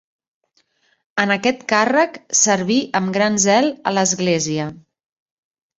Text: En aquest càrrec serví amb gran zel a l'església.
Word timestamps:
En 1.25 1.33
aquest 1.35 1.61
càrrec 1.73 2.19
serví 2.41 2.81
amb 3.01 3.15
gran 3.19 3.41
zel 3.47 3.73
a 3.93 3.97
l'església. 4.01 4.69